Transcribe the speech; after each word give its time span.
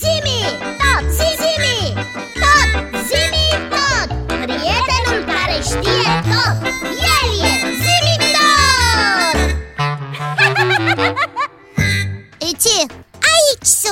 Zimi, 0.00 0.40
tot, 0.80 1.04
zi, 1.16 1.28
zimi, 1.42 1.94
tot, 2.42 2.70
zimi, 3.08 3.46
tot. 3.70 4.08
Prietenul 4.26 5.20
care 5.30 5.58
știe 5.62 6.12
tot, 6.30 6.56
el 7.16 7.30
e 7.44 7.54
zimi 7.82 8.16
tot. 8.34 9.38
Ici, 12.50 12.76
Aici 12.78 13.03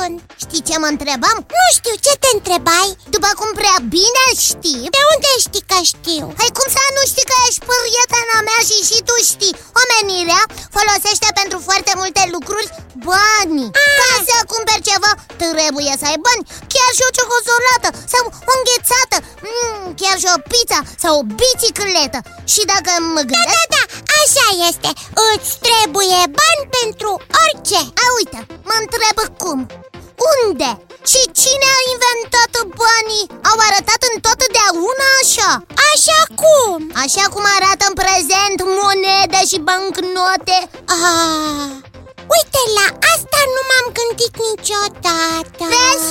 sunt 0.03 0.21
știi 0.43 0.67
ce 0.69 0.77
mă 0.83 0.89
întrebam? 0.95 1.37
Nu 1.61 1.67
știu, 1.79 1.95
ce 2.07 2.13
te 2.23 2.31
întrebai? 2.37 2.89
După 3.15 3.31
cum 3.39 3.51
prea 3.61 3.77
bine 3.97 4.25
știi 4.49 4.85
De 4.95 5.03
unde 5.13 5.31
știi 5.45 5.69
că 5.71 5.79
știu? 5.93 6.25
Hai 6.41 6.51
cum 6.59 6.69
să 6.77 6.83
nu 6.97 7.03
știi 7.11 7.29
că 7.31 7.37
ești 7.49 7.65
prietena 7.71 8.39
mea 8.49 8.61
și 8.69 8.77
și 8.89 8.99
tu 9.09 9.15
știi 9.31 9.59
Omenirea 9.83 10.43
folosește 10.77 11.29
pentru 11.41 11.59
foarte 11.69 11.93
multe 12.01 12.23
lucruri 12.35 12.69
banii 13.09 13.71
Ah. 13.83 13.97
Ca 14.01 14.13
să 14.29 14.37
cumperi 14.53 14.87
ceva 14.91 15.13
trebuie 15.43 15.93
să 16.01 16.07
ai 16.11 16.19
bani 16.27 16.47
Chiar 16.73 16.91
și 16.97 17.07
o 17.09 17.15
ciocolată 17.17 17.89
sau 18.13 18.23
o 18.51 18.53
înghețată 18.59 19.17
mm, 19.47 19.83
Chiar 20.01 20.17
și 20.23 20.29
o 20.35 20.39
pizza 20.51 20.81
sau 21.03 21.13
o 21.21 21.27
bicicletă 21.39 22.19
Și 22.53 22.63
dacă 22.73 22.91
mă 23.15 23.23
Da, 23.23 23.29
gândesc 23.31 23.69
da, 23.75 23.77
da, 23.77 23.83
așa 24.21 24.47
este 24.69 24.91
Îți 25.31 25.51
trebuie 25.67 26.23
bani 26.41 26.63
pentru 26.79 27.11
orice 27.43 27.81
A, 28.05 28.07
uite, 28.19 28.41
mă 28.69 28.75
întreb 28.83 29.17
cum 29.43 29.59
Unde? 30.31 30.71
Și 31.11 31.21
cine 31.41 31.69
a 31.79 31.81
inventat 31.95 32.53
banii? 32.83 33.27
Au 33.51 33.57
arătat 33.69 34.01
întotdeauna 34.15 35.09
așa? 35.23 35.51
Așa 35.91 36.21
cum? 36.43 36.79
Așa 37.05 37.25
cum 37.33 37.45
arată 37.59 37.83
în 37.91 37.97
prezent 38.03 38.59
monede 38.81 39.41
și 39.51 39.59
bancnote. 39.69 40.59
Ah, 40.97 41.71
uite, 42.35 42.61
la 42.79 42.87
asta 43.15 43.41
nu 43.55 43.63
m-am 43.69 43.87
gândit 43.99 44.35
niciodată. 44.49 45.63
Vezi? 45.73 46.11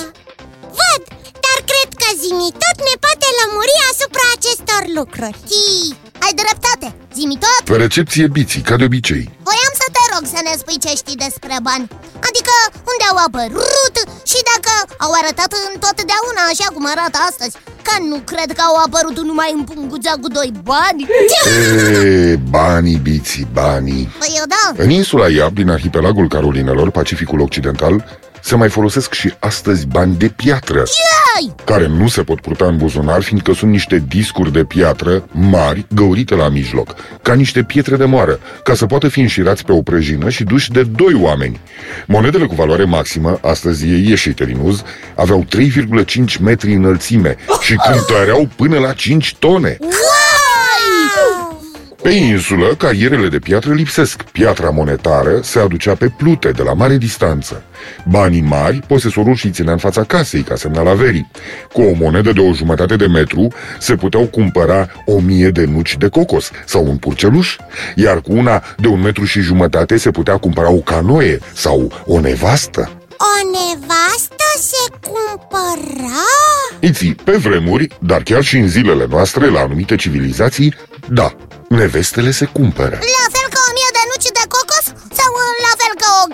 Văd, 0.79 1.01
dar 1.45 1.57
cred 1.71 1.89
că 2.01 2.07
zimi 2.21 2.49
tot 2.63 2.77
ne 2.89 2.95
poate 3.03 3.27
lămuri 3.39 3.75
asupra 3.91 4.25
acestor 4.37 4.81
lucruri. 4.97 5.39
Tii, 5.49 5.89
ai 6.25 6.33
dreptate, 6.41 6.87
zi 7.15 7.23
tot. 7.45 7.63
Pe 7.71 7.75
recepție 7.85 8.25
biții, 8.37 8.61
ca 8.69 8.75
de 8.79 8.85
obicei. 8.89 9.23
Voiam 9.47 9.73
să 9.81 9.87
te 9.95 10.03
rog 10.13 10.23
să 10.33 10.39
ne 10.47 10.53
spui 10.61 10.77
ce 10.83 10.91
știi 11.01 11.23
despre 11.25 11.55
bani 11.67 11.85
Adică 12.29 12.53
unde 12.91 13.05
au 13.11 13.17
apărut 13.27 13.95
și 14.31 14.39
dacă 14.51 14.73
au 15.05 15.11
arătat 15.19 15.51
întotdeauna 15.73 16.41
așa 16.53 16.67
cum 16.73 16.83
arată 16.93 17.17
astăzi. 17.29 17.55
Că 17.87 17.93
nu 18.11 18.17
cred 18.31 18.49
că 18.57 18.61
au 18.69 18.75
apărut 18.85 19.17
numai 19.29 19.51
în 19.57 19.63
punguța 19.63 20.13
cu 20.21 20.27
doi 20.37 20.51
bani. 20.63 21.01
E, 22.31 22.35
banii 22.49 22.99
biții, 23.07 23.47
banii. 23.53 24.05
Păi 24.19 24.33
eu 24.39 24.45
da. 24.55 24.83
În 24.83 24.89
insula 24.89 25.27
Iab, 25.29 25.53
din 25.53 25.69
arhipelagul 25.69 26.27
Carolinelor, 26.27 26.89
Pacificul 26.91 27.39
Occidental 27.41 27.93
Se 28.43 28.55
mai 28.55 28.69
folosesc 28.69 29.13
și 29.13 29.33
astăzi 29.39 29.85
bani 29.85 30.15
de 30.15 30.27
piatră 30.27 30.83
Ai! 31.41 31.55
Care 31.65 31.87
nu 31.87 32.07
se 32.07 32.23
pot 32.23 32.41
purta 32.41 32.65
în 32.65 32.77
buzunar 32.77 33.21
Fiindcă 33.21 33.53
sunt 33.53 33.71
niște 33.71 34.03
discuri 34.07 34.51
de 34.51 34.63
piatră 34.63 35.23
mari 35.31 35.85
Găurite 35.95 36.35
la 36.35 36.49
mijloc 36.49 36.95
Ca 37.21 37.33
niște 37.33 37.63
pietre 37.63 37.95
de 37.95 38.05
moară 38.05 38.39
Ca 38.63 38.73
să 38.73 38.85
poată 38.85 39.07
fi 39.07 39.19
înșirați 39.19 39.65
pe 39.65 39.71
o 39.71 39.81
prăjină 39.81 40.29
și 40.29 40.43
duși 40.43 40.71
de 40.71 40.83
doi 40.83 41.13
oameni. 41.13 41.59
Monedele 42.07 42.45
cu 42.45 42.55
valoare 42.55 42.83
maximă 42.83 43.39
Astăzi 43.41 43.87
e 43.87 43.95
ieșite 43.95 44.45
din 44.45 44.59
uz 44.63 44.83
Aveau 45.15 45.45
3,5 45.45 46.39
metri 46.41 46.73
înălțime 46.73 47.35
Și 47.61 47.75
cântăreau 47.75 48.49
până 48.55 48.77
la 48.77 48.93
5 48.93 49.35
tone 49.39 49.77
Pe 52.01 52.09
insulă, 52.09 52.75
carierele 52.77 53.27
de 53.27 53.39
piatră 53.39 53.73
lipsesc. 53.73 54.23
Piatra 54.23 54.69
monetară 54.69 55.39
se 55.43 55.59
aducea 55.59 55.95
pe 55.95 56.11
plute 56.17 56.51
de 56.51 56.61
la 56.63 56.73
mare 56.73 56.97
distanță. 56.97 57.63
Banii 58.09 58.41
mari, 58.41 58.81
posesorul 58.87 59.35
și 59.35 59.49
ținea 59.49 59.71
în 59.71 59.77
fața 59.77 60.03
casei 60.03 60.41
ca 60.41 60.55
semnal 60.55 60.87
averii. 60.87 61.31
Cu 61.73 61.81
o 61.81 61.93
monedă 61.93 62.31
de 62.31 62.39
o 62.39 62.53
jumătate 62.53 62.95
de 62.95 63.07
metru 63.07 63.47
se 63.79 63.95
puteau 63.95 64.25
cumpăra 64.25 64.89
o 65.05 65.19
mie 65.19 65.49
de 65.49 65.65
nuci 65.65 65.97
de 65.97 66.07
cocos 66.07 66.51
sau 66.65 66.85
un 66.85 66.97
purceluș, 66.97 67.55
iar 67.95 68.21
cu 68.21 68.31
una 68.31 68.63
de 68.77 68.87
un 68.87 69.01
metru 69.01 69.23
și 69.23 69.39
jumătate 69.39 69.97
se 69.97 70.11
putea 70.11 70.37
cumpăra 70.37 70.71
o 70.71 70.79
canoe 70.79 71.39
sau 71.53 72.03
o 72.05 72.19
nevastă. 72.19 72.91
O 73.17 73.49
nevastă 73.51 74.45
se 74.57 74.95
cumpăra? 75.01 76.25
Iții, 76.79 77.15
pe 77.23 77.31
vremuri, 77.31 77.87
dar 77.99 78.23
chiar 78.23 78.43
și 78.43 78.57
în 78.57 78.67
zilele 78.67 79.05
noastre, 79.09 79.49
la 79.49 79.59
anumite 79.59 79.95
civilizații, 79.95 80.73
da, 81.09 81.35
nevestele 81.77 82.31
se 82.31 82.45
cumpără. 82.45 82.99
La 82.99 83.40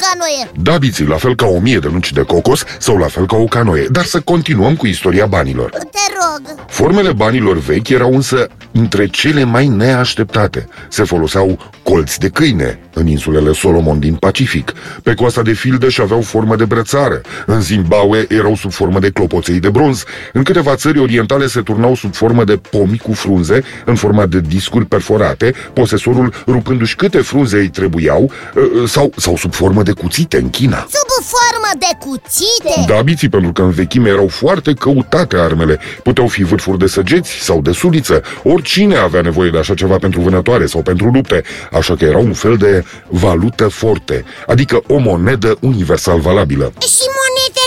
fel 0.08 0.20
ca 0.20 0.26
o 0.26 0.38
canoie? 0.38 0.52
Da, 0.62 0.78
biții, 0.78 1.06
la 1.06 1.18
fel 1.18 1.36
ca 1.36 1.46
o 1.46 1.60
mie 1.60 1.80
de 1.80 1.90
nuci 1.92 2.12
de 2.12 2.22
cocos 2.22 2.64
sau 2.80 2.98
la 2.98 3.08
fel 3.08 3.26
ca 3.26 3.36
o 3.36 3.46
canoe, 3.46 3.88
dar 3.92 4.04
să 4.06 4.20
continuăm 4.20 4.76
cu 4.76 4.88
istoria 4.88 5.26
banilor. 5.26 5.70
Te 5.70 5.78
rog 6.20 6.58
Formele 6.68 7.12
banilor 7.12 7.58
vechi 7.58 7.90
erau 7.90 8.14
însă 8.14 8.48
între 8.72 9.08
cele 9.08 9.44
mai 9.44 9.68
neașteptate. 9.68 10.68
Se 10.90 11.04
foloseau 11.04 11.72
colți 11.84 12.20
de 12.20 12.30
câine 12.30 12.80
în 12.94 13.08
insulele 13.08 13.52
Solomon 13.54 14.00
din 14.00 14.16
Pacific. 14.16 14.74
Pe 15.04 15.14
coasta 15.14 15.42
de 15.42 15.54
Fildeș 15.54 15.98
aveau 15.98 16.22
formă 16.22 16.56
de 16.56 16.66
brățară. 16.66 17.22
În 17.46 17.62
Zimbabwe 17.62 18.26
erau 18.30 18.56
sub 18.56 18.72
formă 18.72 19.00
de 19.00 19.10
clopoței 19.10 19.60
de 19.60 19.70
bronz. 19.70 20.04
În 20.34 20.44
câteva 20.44 20.76
țări 20.76 21.00
orientale 21.00 21.48
se 21.48 21.62
turnau 21.62 21.96
sub 21.96 22.14
formă 22.14 22.44
de 22.44 22.60
pomi 22.70 22.98
cu 22.98 23.14
frunze, 23.14 23.64
în 23.86 23.96
forma 23.96 24.26
de 24.26 24.40
discuri 24.40 24.86
perforate, 24.86 25.54
posesorul 25.74 26.34
rupându-și 26.48 26.96
câte 26.96 27.18
frunze 27.18 27.58
îi 27.58 27.70
trebuiau, 27.70 28.32
ă, 28.56 28.88
sau, 28.88 29.12
sau 29.16 29.36
sub 29.36 29.54
formă 29.54 29.84
de 29.84 29.92
cuțite 30.02 30.38
în 30.38 30.50
China. 30.50 30.78
Sub 30.78 31.26
formă 31.26 31.72
de 31.80 32.06
cuțite 32.06 32.94
Da, 32.94 33.02
biții, 33.02 33.30
pentru 33.30 33.52
că 33.52 33.62
în 33.62 33.72
vechime 33.72 34.10
erau 34.10 34.28
foarte 34.28 34.74
căutate 34.74 35.36
armele. 35.38 35.80
Puteau 36.04 36.28
fi 36.28 36.44
vârfuri 36.44 36.78
de 36.78 36.88
săgeți 36.88 37.32
sau 37.32 37.62
de 37.62 37.72
suliță. 37.72 38.22
Oricine 38.44 38.96
avea 38.98 39.22
nevoie 39.22 39.50
de 39.50 39.58
așa 39.58 39.74
ceva 39.74 39.98
pentru 39.98 40.22
vânătoare 40.22 40.66
sau 40.66 40.82
pentru 40.82 41.08
lupte. 41.08 41.44
Așa 41.72 41.96
că 41.96 42.06
era 42.06 42.18
un 42.18 42.34
fel 42.34 42.58
de 42.58 42.86
valută 43.08 43.68
forte, 43.68 44.26
adică 44.48 44.82
o 44.88 44.98
monedă 44.98 45.58
universal 45.62 46.20
valabilă. 46.20 46.74
Și 46.80 47.06
monedele, 47.20 47.28
monedele 47.38 47.58
când 47.58 47.67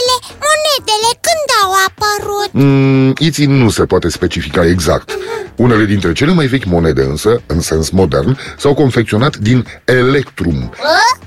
au 2.23 2.41
apărut? 2.47 2.63
Mm, 2.63 3.15
iții 3.19 3.47
nu 3.47 3.71
se 3.71 3.85
poate 3.85 4.09
specifica 4.09 4.67
exact. 4.67 5.11
Unele 5.57 5.85
dintre 5.85 6.13
cele 6.13 6.33
mai 6.33 6.47
vechi 6.47 6.65
monede 6.65 7.03
însă, 7.03 7.43
în 7.47 7.61
sens 7.61 7.91
modern, 7.91 8.39
s-au 8.59 8.75
confecționat 8.75 9.37
din 9.37 9.67
electrum, 9.85 10.71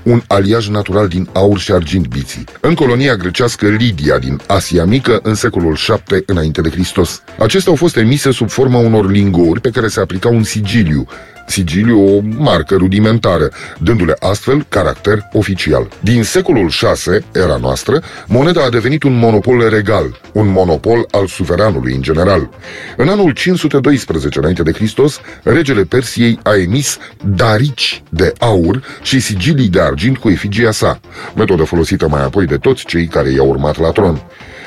un 0.02 0.22
aliaj 0.26 0.68
natural 0.68 1.08
din 1.08 1.28
aur 1.32 1.58
și 1.58 1.72
argint 1.72 2.06
biții. 2.06 2.44
În 2.60 2.74
colonia 2.74 3.16
grecească 3.16 3.66
Lidia 3.68 4.18
din 4.18 4.40
Asia 4.46 4.84
Mică, 4.84 5.20
în 5.22 5.34
secolul 5.34 5.74
7 5.74 6.22
înainte 6.26 6.60
de 6.60 6.70
Hristos. 6.70 7.22
Acestea 7.38 7.70
au 7.70 7.76
fost 7.78 7.96
emise 7.96 8.30
sub 8.30 8.50
forma 8.50 8.78
unor 8.78 9.10
linguri 9.10 9.60
pe 9.60 9.70
care 9.70 9.88
se 9.88 10.00
aplica 10.00 10.28
un 10.28 10.42
sigiliu, 10.42 11.06
sigiliu 11.46 12.16
o 12.16 12.20
marcă 12.36 12.74
rudimentară, 12.76 13.50
dându-le 13.78 14.16
astfel 14.20 14.66
caracter 14.68 15.28
oficial. 15.32 15.88
Din 16.00 16.22
secolul 16.22 16.68
6, 16.68 17.24
era 17.32 17.56
noastră, 17.56 18.02
moneda 18.26 18.64
a 18.64 18.70
devenit 18.70 19.02
un 19.02 19.18
monopol 19.18 19.68
regal, 19.68 20.20
un 20.32 20.48
monopol 20.48 21.06
al 21.10 21.26
suveranului 21.26 21.94
în 21.94 22.02
general. 22.02 22.50
În 22.96 23.08
anul 23.08 23.30
512 23.30 24.38
înainte 24.38 24.62
de 24.62 24.72
Hristos, 24.72 25.20
regele 25.42 25.82
Persiei 25.84 26.38
a 26.42 26.56
emis 26.56 26.98
darici 27.24 28.02
de 28.08 28.32
aur 28.38 28.82
și 29.02 29.20
sigilii 29.20 29.68
de 29.68 29.80
argint 29.80 30.16
cu 30.16 30.28
efigia 30.28 30.70
sa, 30.70 31.00
metodă 31.36 31.62
folosită 31.64 32.08
mai 32.08 32.22
apoi 32.24 32.46
de 32.46 32.56
toți 32.56 32.84
cei 32.84 33.06
care 33.06 33.30
i-au 33.30 33.48
urmat 33.48 33.78
la 33.78 33.90
tron. 33.90 34.22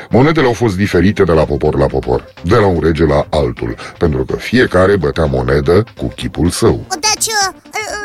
Monedele 0.09 0.47
au 0.47 0.53
fost 0.53 0.75
diferite 0.75 1.23
de 1.23 1.31
la 1.31 1.45
popor 1.45 1.77
la 1.77 1.85
popor, 1.85 2.33
de 2.41 2.55
la 2.55 2.65
un 2.65 2.79
rege 2.83 3.05
la 3.05 3.25
altul, 3.29 3.75
pentru 3.97 4.25
că 4.25 4.35
fiecare 4.35 4.95
bătea 4.97 5.25
monedă 5.25 5.83
cu 5.97 6.07
chipul 6.15 6.49
său. 6.49 6.85
Deci, 6.89 7.29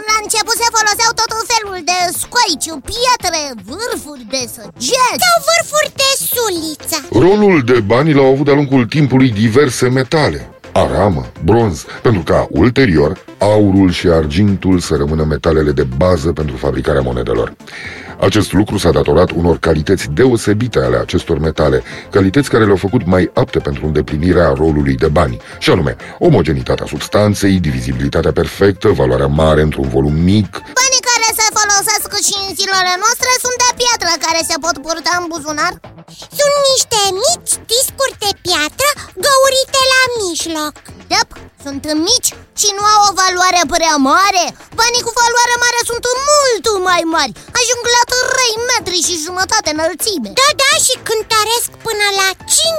la 0.08 0.16
început 0.22 0.56
se 0.62 0.68
foloseau 0.76 1.12
tot 1.20 1.30
felul 1.52 1.78
de 1.90 1.98
scoici, 2.22 2.82
pietre, 2.90 3.42
vârfuri 3.68 4.26
de 4.34 4.42
săgeți 4.54 5.22
Sau 5.24 5.36
vârfuri 5.48 5.92
de 6.02 6.10
suliță 6.32 6.98
Rolul 7.24 7.62
de 7.64 7.80
bani 7.80 8.12
l-au 8.12 8.32
avut 8.32 8.44
de-a 8.44 8.54
lungul 8.54 8.86
timpului 8.86 9.30
diverse 9.30 9.88
metale, 9.88 10.50
aramă, 10.72 11.24
bronz, 11.44 11.84
pentru 12.02 12.22
ca 12.22 12.46
ulterior 12.50 13.24
aurul 13.38 13.90
și 13.90 14.06
argintul 14.06 14.78
să 14.78 14.94
rămână 14.94 15.24
metalele 15.24 15.72
de 15.72 15.86
bază 15.96 16.32
pentru 16.32 16.56
fabricarea 16.56 17.00
monedelor. 17.00 17.54
Acest 18.28 18.52
lucru 18.52 18.76
s-a 18.78 18.90
datorat 18.90 19.30
unor 19.30 19.58
calități 19.58 20.06
deosebite 20.18 20.78
ale 20.78 20.96
acestor 20.96 21.38
metale, 21.38 21.82
calități 22.10 22.50
care 22.50 22.64
le-au 22.64 22.76
făcut 22.86 23.06
mai 23.06 23.30
apte 23.34 23.58
pentru 23.58 23.86
îndeplinirea 23.86 24.48
rolului 24.62 24.96
de 25.04 25.08
bani, 25.18 25.36
și 25.58 25.70
anume 25.70 25.96
omogenitatea 26.18 26.86
substanței, 26.86 27.64
divizibilitatea 27.68 28.32
perfectă, 28.32 28.88
valoarea 28.88 29.30
mare 29.42 29.62
într-un 29.62 29.88
volum 29.88 30.14
mic, 30.32 30.50
Banii 30.78 31.06
care 31.10 31.28
se 31.38 31.46
folosesc 31.58 32.10
și 32.26 32.34
în 32.44 32.48
zilele 32.58 32.94
noastre 33.02 33.30
sunt 33.44 33.56
de 33.64 33.70
piatră 33.80 34.12
care 34.26 34.40
se 34.48 34.56
pot 34.64 34.76
purta 34.84 35.12
în 35.20 35.26
buzunar. 35.32 35.72
Sunt 36.38 36.54
niște 36.70 37.00
mici 37.24 37.54
discuri 37.74 38.14
de 38.24 38.32
piatră 38.46 38.88
găurite 39.24 39.82
la 39.92 40.02
mijloc. 40.20 40.74
Dep, 41.12 41.28
sunt 41.64 41.84
mici 42.08 42.30
și 42.60 42.68
nu 42.76 42.84
au 42.92 43.00
o 43.08 43.14
valoare 43.20 43.62
prea 43.74 43.96
mare. 44.12 44.44
Banii 44.80 45.06
cu 45.06 45.12
valoare 45.22 45.54
mare 45.64 45.80
sunt 45.90 46.04
mult 46.30 46.64
mai 46.88 47.02
mari 47.14 47.32
Ajung 47.62 47.86
la 47.96 48.04
3 48.10 48.16
metri 48.70 48.98
și 49.08 49.22
jumătate 49.26 49.70
înălțime 49.76 50.28
Da, 50.40 50.48
da, 50.62 50.72
și 50.86 50.94
cântăresc 51.08 51.70
până 51.86 52.06
la 52.20 52.28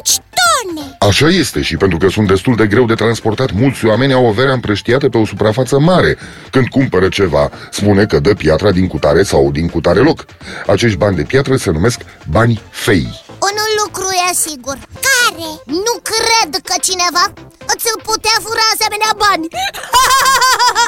5 0.06 0.12
tone 0.38 0.86
Așa 1.10 1.28
este 1.44 1.60
și 1.68 1.76
pentru 1.78 1.98
că 1.98 2.08
sunt 2.16 2.28
destul 2.28 2.56
de 2.56 2.68
greu 2.68 2.86
de 2.86 3.02
transportat, 3.04 3.50
mulți 3.52 3.86
oameni 3.86 4.14
au 4.14 4.26
averea 4.28 4.54
împrăștiată 4.54 5.10
pe 5.10 5.18
o 5.18 5.26
suprafață 5.26 5.80
mare. 5.80 6.18
Când 6.52 6.68
cumpără 6.68 7.08
ceva, 7.10 7.52
spune 7.72 8.06
că 8.06 8.20
dă 8.20 8.34
piatra 8.34 8.72
din 8.72 8.88
cutare 8.88 9.24
sau 9.24 9.52
din 9.52 9.68
cutare 9.70 10.00
loc. 10.00 10.26
Acești 10.68 10.98
bani 10.98 11.16
de 11.16 11.24
piatră 11.32 11.56
se 11.56 11.70
numesc 11.72 12.00
bani 12.30 12.62
fei. 12.86 13.06
Un 13.48 13.58
lucru 13.82 14.08
e 14.30 14.34
sigur 14.48 14.78
Care? 15.08 15.50
Nu 15.86 15.94
cred 16.12 16.52
că 16.68 16.76
cineva 16.88 17.26
îți 17.74 17.88
putea 18.10 18.38
fura 18.46 18.66
asemenea 18.74 19.12
bani 19.26 19.48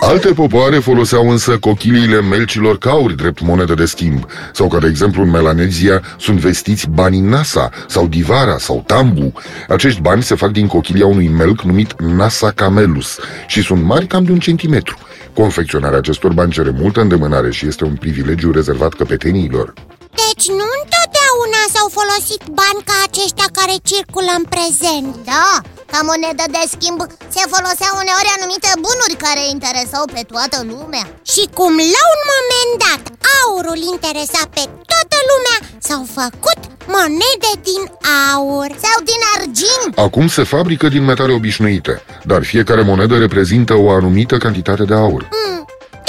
Alte 0.07 0.34
popoare 0.34 0.80
foloseau 0.80 1.30
însă 1.30 1.57
cochiliile 1.57 2.22
melcilor 2.22 2.78
cauri 2.78 3.16
drept 3.16 3.42
monedă 3.42 3.74
de 3.74 3.86
schimb. 3.86 4.25
Sau 4.54 4.68
că, 4.68 4.78
de 4.78 4.88
exemplu, 4.88 5.22
în 5.22 5.30
Melanezia 5.30 6.02
sunt 6.19 6.40
vestiți 6.40 6.90
banii 6.90 7.19
Nasa 7.19 7.69
sau 7.88 8.07
Divara 8.07 8.57
sau 8.57 8.84
Tambu. 8.88 9.34
Acești 9.68 10.02
bani 10.02 10.24
se 10.24 10.36
fac 10.36 10.52
din 10.52 10.68
cochilia 10.68 11.06
unui 11.06 11.28
melc 11.28 11.62
numit 11.62 12.02
Nasa 12.02 12.52
Camelus 12.52 13.18
Și 13.48 13.62
sunt 13.62 13.84
mari 13.84 14.07
cam 14.07 14.24
de 14.24 14.31
un 14.31 14.40
centimetru. 14.40 14.98
Confecționarea 15.34 15.98
acestor 15.98 16.34
bani 16.34 16.52
cere 16.52 16.74
multă 16.80 17.02
îndemânare 17.02 17.52
și 17.52 17.68
este 17.68 17.84
un 17.84 17.96
privilegiu 17.96 18.52
rezervat 18.52 18.94
căpeteniilor. 18.94 19.74
Deci 20.24 20.48
nu 20.60 20.68
întotdeauna 20.81 21.62
s-au 21.74 21.88
folosit 21.98 22.44
bani 22.62 22.81
ca 22.90 22.96
aceștia 23.07 23.48
care 23.60 23.75
circulă 23.84 24.31
în 24.38 24.46
prezent 24.56 25.25
Da, 25.25 25.50
ca 25.95 26.01
monedă 26.12 26.45
de 26.56 26.63
schimb 26.74 27.00
se 27.36 27.44
foloseau 27.53 27.94
uneori 28.03 28.36
anumite 28.38 28.71
bunuri 28.88 29.15
care 29.25 29.44
interesau 29.56 30.03
pe 30.15 30.21
toată 30.33 30.57
lumea. 30.71 31.06
Și 31.33 31.44
cum 31.57 31.74
la 31.95 32.03
un 32.15 32.21
moment 32.33 32.71
dat 32.86 33.03
aurul 33.39 33.81
interesa 33.94 34.42
pe 34.56 34.63
toată 34.92 35.18
lumea 35.31 35.57
S-au 35.88 36.03
făcut 36.19 36.59
monede 36.95 37.51
din 37.69 37.83
aur. 38.33 38.69
Sau 38.86 38.97
din 39.12 39.21
argint. 39.36 39.92
Acum 40.07 40.27
se 40.38 40.44
fabrică 40.56 40.86
din 40.95 41.03
metale 41.12 41.33
obișnuite 41.39 41.94
Dar 42.30 42.42
fiecare 42.53 42.81
monedă 42.92 43.15
reprezintă 43.18 43.74
o 43.86 43.88
anumită 44.00 44.36
cantitate 44.45 44.83
de 44.92 44.95
aur. 45.06 45.21
Hmm, 45.36 45.59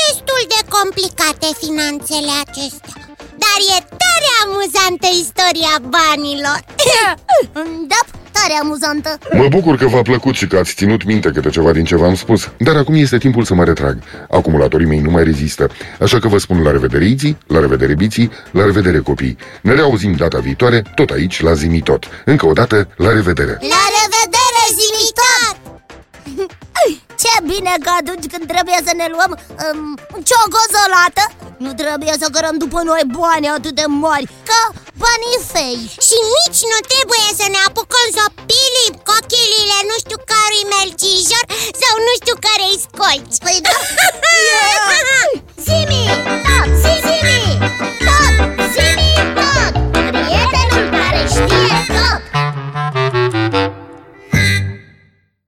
Destul 0.02 0.42
de 0.54 0.60
complicate 0.76 1.48
finanțele 1.64 2.32
acestea 2.44 2.96
Dar 3.42 3.58
e 3.76 3.78
tare 4.02 4.30
amuzantă 4.42 5.08
istoria 5.24 5.74
banilor. 5.94 6.60
Da, 7.92 8.00
tare 8.46 8.58
amuzantă. 8.62 9.18
Mă 9.32 9.46
bucur 9.48 9.76
că 9.76 9.86
v-a 9.86 10.02
plăcut 10.02 10.34
și 10.34 10.46
că 10.46 10.56
ați 10.56 10.74
ținut 10.74 11.04
minte 11.04 11.30
câte 11.30 11.48
ceva 11.48 11.72
din 11.72 11.84
ce 11.84 11.96
v-am 11.96 12.14
spus. 12.14 12.50
Dar 12.58 12.76
acum 12.76 12.94
este 12.94 13.18
timpul 13.18 13.44
să 13.44 13.54
mă 13.54 13.64
retrag. 13.64 13.98
Acumulatorii 14.30 14.86
mei 14.86 14.98
nu 14.98 15.10
mai 15.10 15.24
rezistă. 15.24 15.70
Așa 16.00 16.18
că 16.18 16.28
vă 16.28 16.38
spun 16.38 16.62
la 16.62 16.70
revedere 16.70 17.04
Iții, 17.04 17.38
la 17.46 17.60
revedere 17.60 17.94
Biții, 17.94 18.30
la 18.50 18.64
revedere 18.64 18.98
copii. 18.98 19.36
Ne 19.62 19.74
reauzim 19.74 20.12
data 20.12 20.38
viitoare, 20.38 20.82
tot 20.94 21.10
aici 21.10 21.40
la 21.40 21.52
Zimitot 21.52 22.08
Încă 22.24 22.46
o 22.46 22.52
dată, 22.52 22.88
la 22.96 23.12
revedere. 23.12 23.52
La 23.74 23.84
revedere, 23.98 24.62
zimitat! 24.80 25.54
Ce 27.22 27.34
bine 27.42 27.74
că 27.84 27.90
atunci 28.00 28.26
când 28.32 28.46
trebuie 28.52 28.78
să 28.86 28.92
ne 28.96 29.06
luăm 29.14 29.32
um, 29.64 29.98
ciocozolată 30.28 31.24
Nu 31.56 31.72
trebuie 31.72 32.14
să 32.20 32.28
cărăm 32.32 32.56
după 32.58 32.80
noi 32.84 33.02
bani 33.20 33.48
atât 33.56 33.74
de 33.74 33.84
mari 33.86 34.26
Ca 34.48 34.62
banii 35.02 35.40
fei 35.52 35.78
Și 36.06 36.16
nici 36.34 36.60
nu 36.72 36.78
trebuie 36.92 37.28
să 37.40 37.46
ne 37.54 37.60
apucăm 37.68 38.06
să 38.18 38.24
pilim 38.48 38.92
cochilile 39.08 39.78
nu 39.90 39.96
știu 40.02 40.18
care 40.32 40.58
melcișor 40.72 41.44
Sau 41.82 41.94
nu 42.06 42.12
știu 42.20 42.36
care-i 42.46 42.82
scolci. 42.86 43.38
Păi 43.44 43.58
da. 43.66 43.76
Zimi! 44.88 45.45